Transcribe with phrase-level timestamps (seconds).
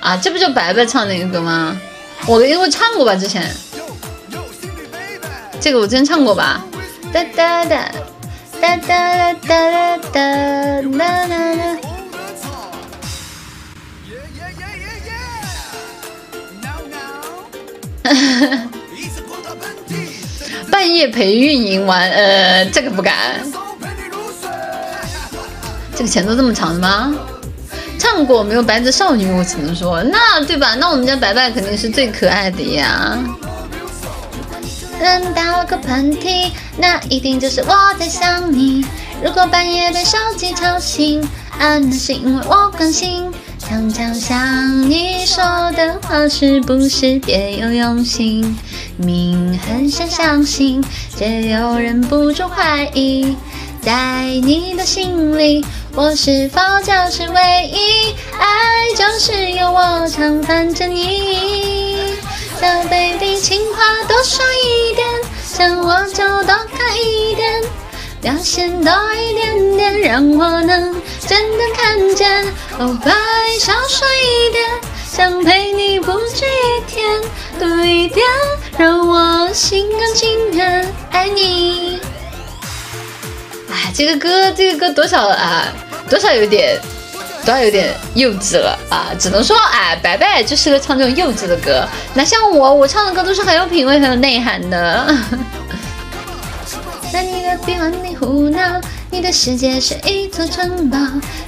[0.00, 1.80] 啊，这不就白白唱那个歌吗？
[2.26, 3.54] 我因为唱过吧，之前。
[5.60, 6.64] 这个我之前唱过吧？
[7.12, 7.90] 哒哒哒
[8.60, 11.78] 哒哒哒哒哒哒哒。
[20.68, 23.40] 半夜陪运营玩，呃，这个不敢。
[25.94, 27.14] 这个前奏这么长的吗？
[28.02, 28.62] 唱过没有？
[28.64, 30.74] 白子少女，我只能说，那对吧？
[30.74, 33.16] 那我们家白白肯定是最可爱的呀。
[35.00, 38.84] 人打了个喷嚏，那一定就是我在想你。
[39.22, 41.22] 如果半夜被手机吵醒，
[41.60, 43.32] 啊，那是因为我关心。
[43.60, 45.44] 常常想你说
[45.76, 48.58] 的话是不是别有用心？
[48.96, 50.82] 明很想相信，
[51.16, 53.36] 却又忍不住怀疑。
[53.80, 55.64] 在你的心里，
[55.96, 57.51] 我是否就是唯？
[59.24, 62.16] 是有我常伴着你。
[62.60, 65.06] 小 baby，情话多说一点，
[65.44, 67.62] 想我就多看一点，
[68.20, 72.44] 表现多一点点，让我能真的看见。
[72.80, 73.12] 哦，拜，
[73.60, 74.68] 少说一点，
[75.08, 77.20] 想陪你不止一天，
[77.60, 78.26] 多一点，
[78.76, 82.00] 让我心甘情愿爱你。
[83.70, 85.72] 哎，这个歌，这个歌多少啊？
[86.10, 86.76] 多少有点，
[87.44, 89.10] 都要有点幼稚了啊！
[89.18, 91.86] 只能说，哎，白白就适合唱这种幼稚的歌。
[92.14, 95.14] 那像我，我唱的歌都是很有品味、很有内涵的。
[97.12, 98.80] 在你的臂弯里胡闹，
[99.12, 100.96] 你的世界是一座城堡，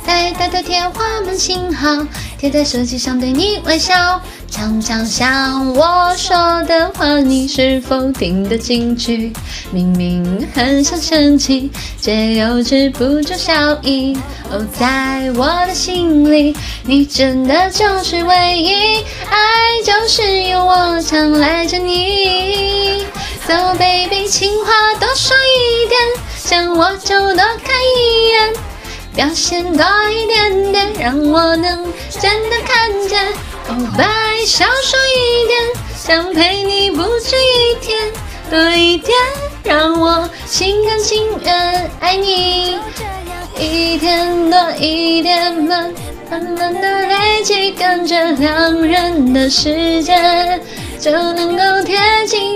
[0.07, 2.07] 大大的天花板信号，
[2.39, 4.20] 贴在手机上对你微笑。
[4.51, 9.33] 常常想我说的话，你是否听得进去？
[9.73, 11.70] 明明很想生气，
[12.03, 14.15] 却又止不住笑意。
[14.51, 16.55] 哦，在我的心里，
[16.85, 18.75] 你真的就是唯一，
[19.31, 23.07] 爱就是有我常赖着你。
[23.47, 26.01] So baby，情话多说一点，
[26.46, 28.52] 想我就多看一眼，
[29.16, 31.90] 表现多一点点，让我能
[32.20, 33.32] 真的看见。
[33.68, 34.05] 哦，拜，
[34.44, 35.58] 少说一点，
[35.96, 38.12] 想陪你不止一天，
[38.50, 39.16] 多一点，
[39.62, 42.78] 让我心甘情愿爱你。
[43.58, 45.94] 一天多一点，慢
[46.30, 50.61] 慢慢的累积，感觉两人的时间
[51.00, 52.54] 就能够贴近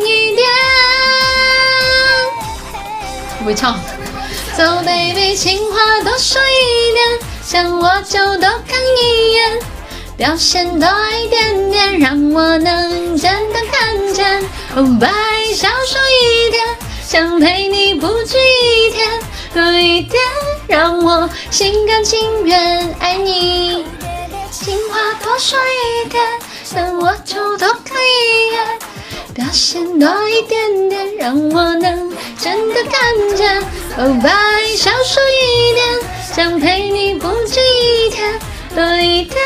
[3.49, 3.81] 会唱。
[4.55, 9.59] So baby，情话多说一点，想我就多看一眼。
[10.19, 10.87] 表现多
[11.19, 14.43] 一点点，让我能真的看见。
[14.77, 16.63] Oh，bye，，少说一点，
[17.03, 19.09] 想陪你不止一天，
[19.55, 20.21] 多一点，
[20.67, 23.87] 让我心甘情愿爱你。
[24.51, 25.59] 情话多说
[26.05, 26.23] 一点，
[26.65, 28.79] 想我就多看一眼。
[29.33, 31.88] 表现多一点点，让我能
[32.39, 33.61] 真的看见。
[33.99, 34.31] 哦，拜，
[34.77, 36.01] 少说一点，
[36.33, 38.39] 想陪你不止一天。
[38.75, 39.37] 多一点，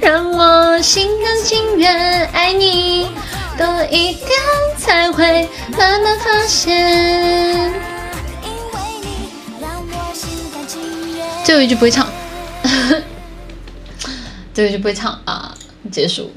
[0.00, 3.06] 让我心甘情愿爱你；
[3.56, 4.30] 多一点，
[4.76, 7.72] 才会慢慢发现。
[11.44, 12.06] 最后一句不会唱，
[14.52, 15.54] 最后一句不会唱啊！
[15.90, 16.32] 结束。